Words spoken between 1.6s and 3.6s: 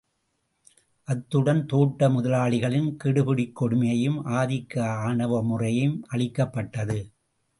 தோட்ட முதலாளிகளின் கெடுபிடிக்